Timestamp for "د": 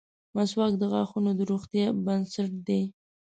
0.79-0.83, 1.35-1.41